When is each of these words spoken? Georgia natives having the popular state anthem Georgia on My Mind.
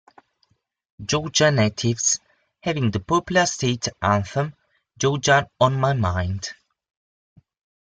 Georgia 1.05 1.51
natives 1.51 2.19
having 2.63 2.89
the 2.89 2.99
popular 2.99 3.45
state 3.45 3.87
anthem 4.01 4.55
Georgia 4.97 5.47
on 5.59 5.79
My 5.79 5.93
Mind. 5.93 6.49